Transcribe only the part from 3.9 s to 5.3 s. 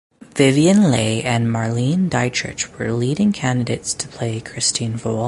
to play Christine Vole.